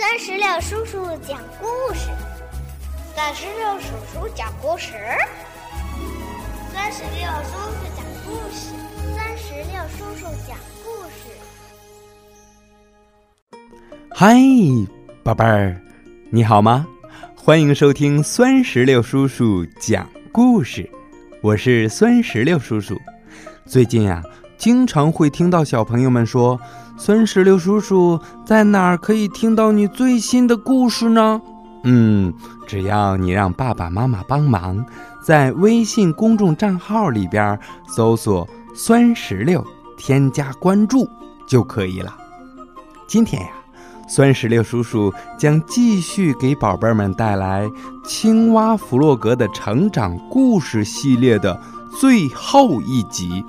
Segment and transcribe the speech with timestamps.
[0.00, 2.08] 三十六叔叔讲故事，
[3.14, 4.94] 三十六叔叔讲故事，
[6.72, 8.72] 三十六叔叔讲故事，
[9.14, 11.28] 三十六叔叔讲故事。
[14.10, 14.34] 嗨，
[15.22, 15.78] 宝贝儿，
[16.30, 16.86] 你好吗？
[17.36, 20.88] 欢迎收听酸石榴叔叔讲故事，
[21.42, 22.98] 我是酸石榴叔叔。
[23.66, 24.22] 最近呀、
[24.56, 26.58] 经常会听到小朋友们说
[27.02, 31.40] ：“酸石榴叔叔在哪儿可以听到你最新的故事呢？”
[31.82, 32.30] 嗯，
[32.66, 34.84] 只要你让爸爸妈妈帮忙，
[35.24, 37.58] 在微信公众账号里边
[37.88, 38.46] 搜索
[38.76, 41.08] “酸石榴”，添加关注
[41.46, 42.14] 就可以了。
[43.06, 43.48] 今天呀。
[44.06, 47.64] 酸石榴叔叔将继续给宝贝们带来
[48.04, 51.58] 《青蛙弗洛格的成长故事》系列的
[52.00, 53.44] 最后一集。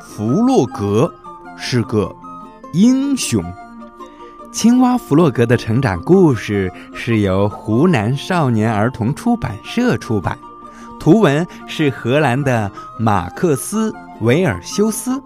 [0.00, 1.12] 弗洛格
[1.58, 2.10] 是个
[2.72, 3.42] 英雄。
[4.50, 10.38] 青蛙弗洛格的成长故事是由湖南少年儿童出版社出版，
[11.00, 15.22] 图文是荷兰的马克思·维尔修斯。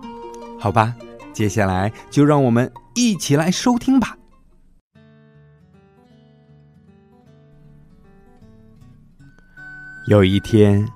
[0.58, 0.94] 好吧，
[1.32, 4.16] 接下来就让我们一起来收听吧。
[10.08, 10.88] 有一天，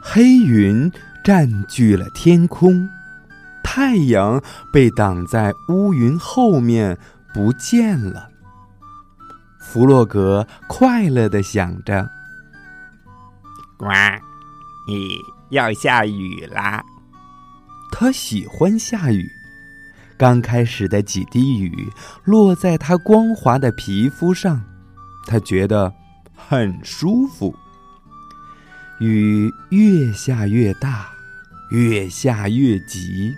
[0.00, 0.90] 黑云
[1.24, 2.88] 占据了天空，
[3.64, 4.40] 太阳
[4.72, 6.96] 被挡在乌云后面
[7.32, 8.28] 不见了。
[9.58, 12.08] 弗洛格快乐的想着
[13.76, 13.88] ：“呱，
[14.86, 15.18] 你，
[15.50, 16.84] 要下雨啦！”
[17.90, 19.28] 他喜欢下雨，
[20.16, 21.88] 刚开始的几滴雨
[22.24, 24.62] 落在他光滑的皮肤上，
[25.26, 25.92] 他觉得
[26.36, 27.54] 很舒服。
[29.00, 31.08] 雨越下越大，
[31.70, 33.34] 越下越急。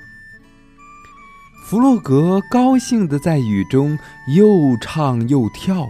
[1.69, 5.85] 弗洛格高兴地在雨中又唱又跳。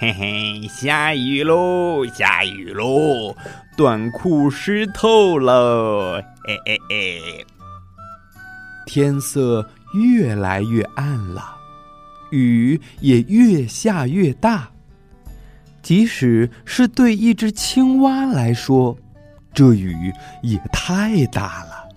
[0.00, 3.36] 嘿嘿，下雨喽，下雨喽，
[3.76, 6.16] 短裤湿透喽！
[6.16, 7.44] 哎哎哎！
[8.84, 9.64] 天色
[9.94, 11.56] 越来越暗了，
[12.32, 14.68] 雨也越下越大。
[15.82, 18.98] 即使是对一只青蛙来说，
[19.54, 21.87] 这雨也太大了。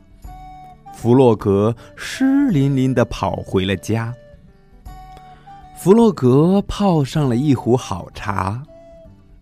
[1.02, 4.14] 弗洛格湿淋淋的跑回了家。
[5.76, 8.62] 弗洛格泡上了一壶好茶，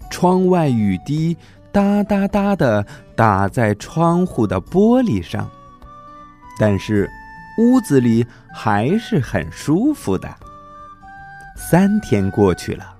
[0.09, 1.35] 窗外雨滴
[1.69, 5.51] 哒哒哒的打在窗户的玻璃上，
[6.57, 7.09] 但是
[7.57, 10.33] 屋子里还是很舒服的。
[11.57, 12.95] 三天过去了。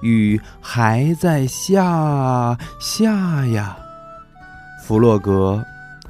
[0.00, 3.76] 雨还在下下呀，
[4.82, 5.62] 弗洛格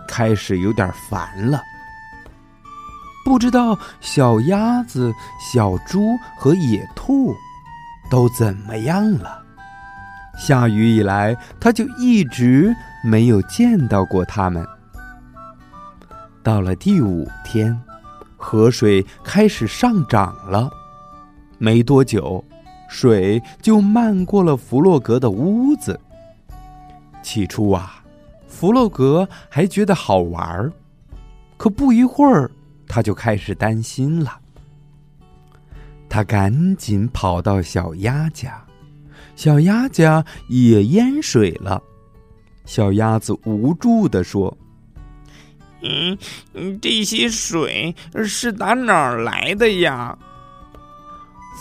[0.06, 1.60] 开始有点烦了。
[3.30, 7.32] 不知道小鸭子、小猪和野兔
[8.10, 9.40] 都怎么样了？
[10.36, 12.74] 下雨以来，他就一直
[13.04, 14.66] 没有见到过它们。
[16.42, 17.80] 到了第五天，
[18.36, 20.68] 河水开始上涨了，
[21.56, 22.44] 没多久。
[22.88, 26.00] 水就漫过了弗洛格的屋子。
[27.22, 28.02] 起初啊，
[28.48, 30.72] 弗洛格还觉得好玩儿，
[31.56, 32.50] 可不一会儿，
[32.92, 34.36] 他就开始担心了。
[36.08, 38.60] 他赶紧跑到小鸭家，
[39.36, 41.80] 小鸭家也淹水了。
[42.64, 44.58] 小鸭子无助地说
[45.82, 46.18] ：“嗯，
[46.82, 50.18] 这些水是打哪儿来的呀？”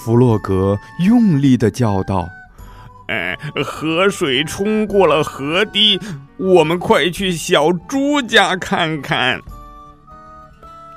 [0.03, 0.75] 弗洛格
[1.05, 2.27] 用力地叫道
[3.07, 5.99] ：“哎，河水冲过了河堤，
[6.37, 9.39] 我们快去小猪家看看。”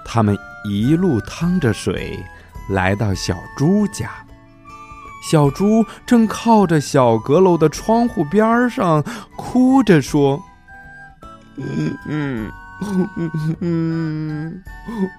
[0.04, 2.24] 他们一路趟着水
[2.70, 4.10] 来到小猪家，
[5.30, 9.04] 小猪正靠着小阁楼的窗户边上，
[9.36, 10.42] 哭着说
[11.56, 12.50] ：“嗯嗯
[13.16, 14.62] 嗯嗯，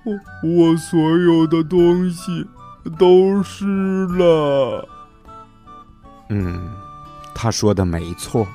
[0.03, 0.13] 我
[0.49, 2.45] 我所有的东西。”
[2.99, 4.85] 都湿了。
[6.27, 6.69] 嗯，
[7.33, 8.45] 他说的没错，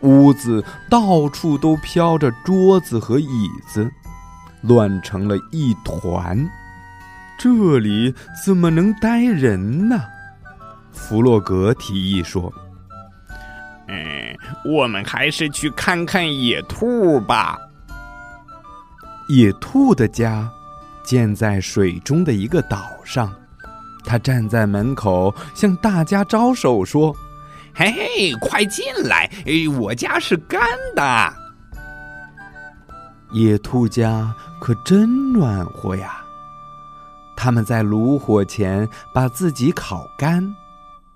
[0.00, 3.88] 屋子到处都飘着桌子和椅子，
[4.64, 6.38] 乱成了一团。
[7.38, 8.14] 这里
[8.44, 10.00] 怎么能待人呢？
[10.92, 12.52] 弗洛格提议说
[13.88, 17.58] ：“嗯，我们还是去看看野兔吧。”
[19.28, 20.48] 野兔的家
[21.04, 23.32] 建在水中的一个岛上。
[24.06, 27.10] 他站在门口，向大家招手说
[27.74, 29.30] ：“嘿嘿，快进来！
[29.80, 30.60] 我家是干
[30.94, 31.34] 的。”
[33.32, 34.32] 野兔家
[34.64, 36.24] 可真暖和呀！
[37.36, 40.42] 他们在炉火前把自己烤干，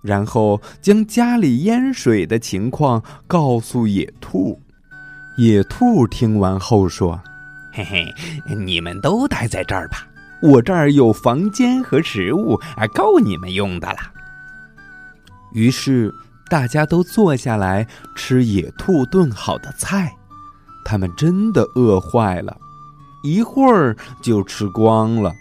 [0.03, 4.61] 然后将家里淹水的情况告诉野兔。
[5.39, 7.19] 野兔听完后说
[7.73, 8.15] ：“嘿嘿，
[8.55, 10.07] 你们都待在这儿吧，
[10.43, 13.99] 我这儿有房间和食物，啊，够你们用的了。”
[15.55, 16.13] 于是
[16.51, 20.15] 大家都坐下来吃野兔炖好的菜，
[20.85, 22.55] 他们真的饿坏了，
[23.29, 25.35] 一会儿就吃光了。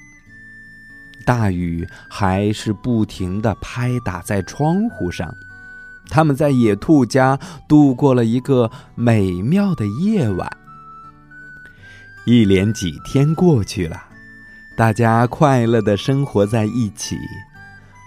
[1.25, 5.33] 大雨还是不停地拍打在窗户上，
[6.09, 10.49] 他们在野兔家度过了一个美妙的夜晚。
[12.25, 14.03] 一连几天过去了，
[14.75, 17.17] 大家快乐地生活在一起，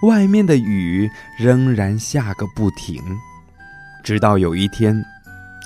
[0.03, 3.03] 外面的雨仍然下个不停。
[4.03, 5.03] 直到有一天，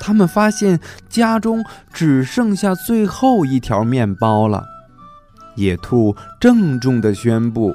[0.00, 4.64] 他们发现家中只剩下最后一条面包了。
[5.56, 7.74] 野兔郑重的宣布：“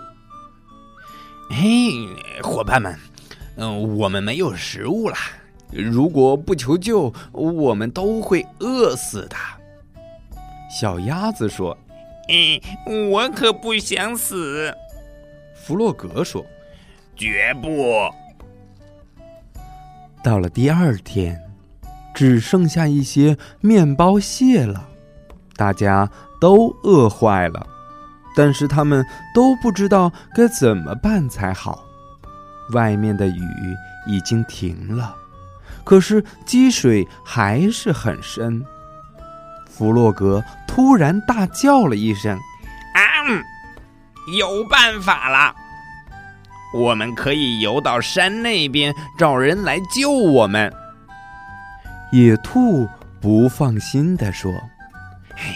[1.50, 1.90] 嘿，
[2.44, 2.98] 伙伴们，
[3.56, 5.16] 嗯，我们没有食物了。
[5.72, 9.36] 如果不求救，我们都会饿死的。”
[10.70, 11.78] 小鸭子说
[12.28, 14.74] ：“嗯，我可不想死。”
[15.56, 16.46] 弗洛格说
[17.16, 18.10] ：“绝不。”
[20.22, 21.40] 到了第二天，
[22.20, 24.90] 只剩下一些面包屑了，
[25.56, 26.10] 大家。
[26.42, 27.68] 都饿坏了，
[28.34, 31.84] 但是他们都不知道该怎么办才好。
[32.72, 33.42] 外面的雨
[34.08, 35.14] 已经停了，
[35.84, 38.66] 可是积水还是很深。
[39.70, 42.38] 弗洛格突然大叫了一声
[42.96, 43.04] ：“啊，
[44.38, 45.54] 有办法了！
[46.74, 50.74] 我们可以游到山那边找人来救我们。”
[52.12, 52.88] 野兔
[53.20, 54.52] 不放心地说
[55.36, 55.56] ：“哎。”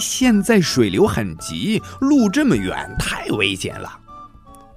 [0.00, 4.00] 现在水流很急，路这么远，太危险了。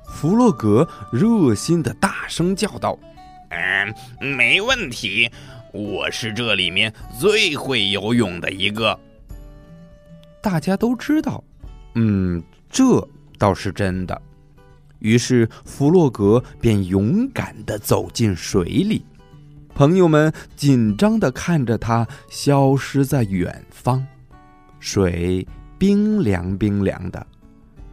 [0.06, 3.00] 弗洛格热心的大声叫道
[3.48, 5.32] ：“嗯，没问题，
[5.72, 9.00] 我是这里面最会游泳的一个。”
[10.44, 11.42] 大家都知道，
[11.96, 13.08] 嗯，这
[13.38, 14.22] 倒是真的。
[14.98, 19.06] 于是弗洛格便勇敢的走进水里，
[19.80, 24.06] 朋友们紧张的看着他消失在远方。
[24.82, 25.48] 水
[25.78, 27.28] 冰凉冰凉的，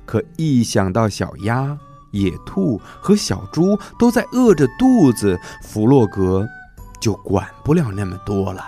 [0.04, 1.78] 可一想到小鸭、
[2.10, 6.44] 野兔和小猪都在饿着肚子，弗洛格
[7.00, 8.66] 就管不了那么多了。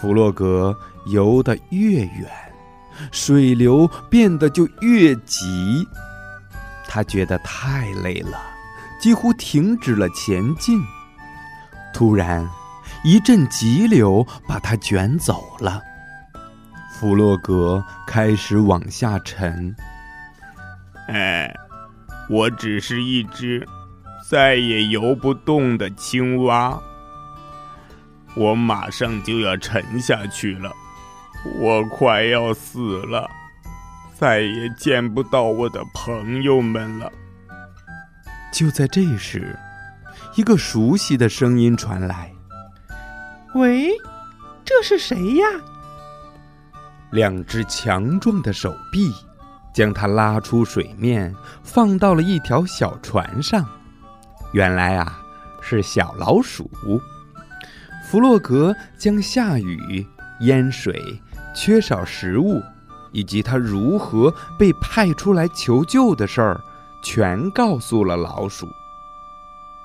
[0.00, 0.72] 弗洛格
[1.06, 2.30] 游得越远，
[3.10, 5.84] 水流变得就越急，
[6.86, 8.40] 他觉得太累了，
[9.00, 10.80] 几乎停止了前进。
[11.92, 12.48] 突然，
[13.04, 15.80] 一阵急流把它卷走了。
[16.94, 19.74] 弗洛格开始往下沉。
[21.08, 21.52] 哎，
[22.28, 23.66] 我只是一只
[24.30, 26.80] 再也游不动的青蛙，
[28.34, 30.72] 我马上就要沉下去了，
[31.60, 33.28] 我快要死了，
[34.14, 37.12] 再也见不到我的朋友们了。
[38.52, 39.58] 就在这时，
[40.34, 42.32] 一个熟悉的声音传来
[43.54, 43.90] ：“喂，
[44.64, 45.46] 这是谁呀？”
[47.12, 49.12] 两只强壮的手臂
[49.74, 53.62] 将他拉出水面，放到了一条小船上。
[54.52, 55.20] 原来啊，
[55.60, 56.70] 是小老鼠。
[58.04, 60.06] 弗洛格将下雨、
[60.40, 61.20] 淹水、
[61.54, 62.62] 缺少食物，
[63.12, 66.60] 以及他如何被派出来求救的事儿，
[67.02, 68.66] 全告诉了老鼠。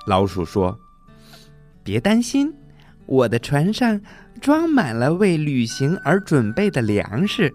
[0.08, 0.76] 老鼠说
[1.84, 2.52] ：“别担心。”
[3.06, 3.98] 我的船上
[4.40, 7.54] 装满了为旅行而准备的粮食。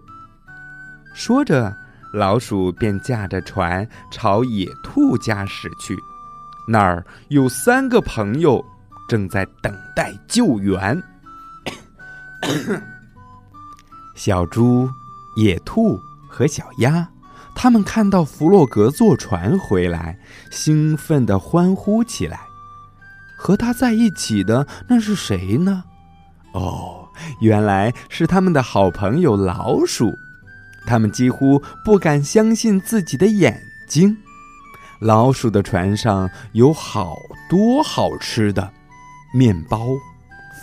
[1.13, 1.75] 说着，
[2.13, 5.95] 老鼠便驾着船朝野兔家驶去。
[6.67, 8.63] 那儿有三个朋友
[9.07, 11.01] 正在等待救援。
[14.15, 14.89] 小猪、
[15.35, 17.07] 野兔和小鸭，
[17.55, 20.17] 他们看到弗洛格坐船回来，
[20.51, 22.39] 兴奋地欢呼起来。
[23.37, 25.83] 和他在一起的那是谁呢？
[26.53, 27.07] 哦，
[27.41, 30.13] 原来是他们的好朋友老鼠。
[30.85, 34.17] 他们几乎不敢相信自己的眼睛。
[34.99, 37.15] 老鼠的船上有好
[37.49, 38.71] 多好吃的：
[39.33, 39.87] 面包、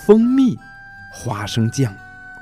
[0.06, 0.56] 蜂蜜、
[1.12, 1.94] 花生酱、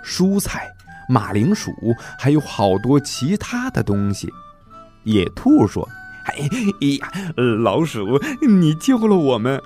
[0.05, 0.69] 蔬菜、
[1.09, 1.73] 马铃薯，
[2.19, 4.29] 还有好多其他的东西。
[5.05, 5.89] 野兔说
[6.27, 6.35] ：“哎
[6.99, 7.11] 呀，
[7.63, 9.61] 老鼠，你救了我们。”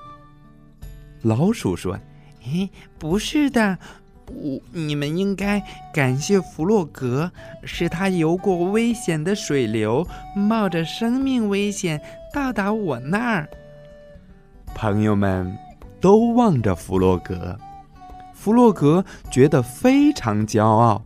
[1.22, 1.98] 老鼠说
[2.40, 3.78] ：“嘿，不是的，
[4.26, 7.30] 我你们应该感谢弗洛格，
[7.64, 10.06] 是他游过危险的水流，
[10.36, 12.00] 冒着生命危险
[12.32, 13.48] 到达我那儿。
[14.74, 15.56] 朋友们
[16.00, 17.58] 都望着弗洛格，
[18.32, 21.04] 弗洛格觉得非常骄傲。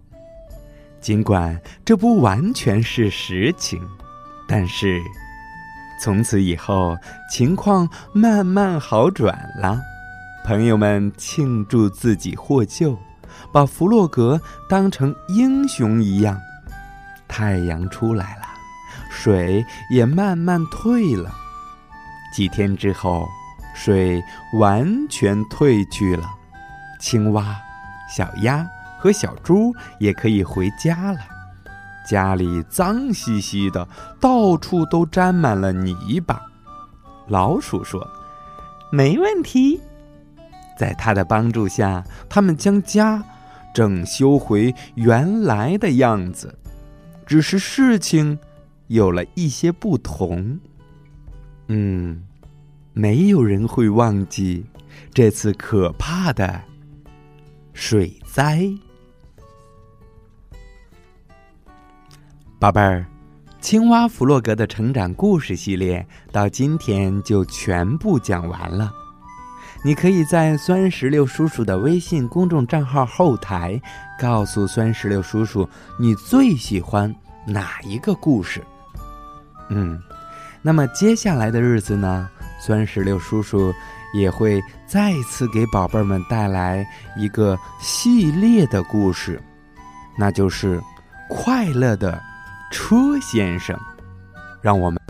[1.06, 3.80] 尽管这不完全是实情，
[4.48, 5.00] 但是
[6.02, 6.98] 从此以后
[7.30, 9.80] 情况慢慢好转了。
[10.44, 12.98] 朋友们庆祝自己获救，
[13.52, 16.36] 把弗洛格当成英雄一样。
[17.28, 18.48] 太阳出来了，
[19.08, 21.32] 水也慢慢退了。
[22.34, 23.28] 几天之后，
[23.76, 24.20] 水
[24.54, 26.28] 完全退去了，
[26.98, 27.54] 青蛙、
[28.12, 28.66] 小鸭。
[29.06, 31.18] 和小猪也可以回家了。
[32.08, 33.86] 家里脏兮兮的，
[34.20, 36.42] 到处都沾满了泥巴。
[37.28, 38.04] 老鼠说
[38.90, 39.80] ：“没问题。”
[40.76, 43.22] 在他的帮助下，他们将家
[43.72, 46.52] 整修回原来的样子。
[47.24, 48.36] 只是事情
[48.88, 50.58] 有了一些不同。
[51.68, 52.24] 嗯，
[52.92, 54.66] 没有人会忘记
[55.14, 56.60] 这次可怕的
[57.72, 58.68] 水灾。
[62.66, 63.06] 宝贝儿，
[63.60, 68.92] 青蛙弗洛格的成长故事系列到今天就全部讲完了。
[69.84, 73.80] 你可以在酸石榴叔叔的微信公众账号后台
[74.18, 77.14] 告诉酸石榴叔叔你最喜欢
[77.46, 78.60] 哪一个故事。
[79.68, 80.02] 嗯，
[80.60, 83.72] 那么接下来的日子呢，酸石榴叔叔
[84.12, 86.84] 也会再次给宝贝们带来
[87.16, 89.40] 一个系列的故事，
[90.18, 90.82] 那就是
[91.28, 92.20] 快乐的。
[92.70, 93.78] 车先生，
[94.60, 95.00] 让我们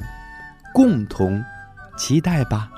[0.75, 1.42] 共同
[1.96, 2.70] 期待吧。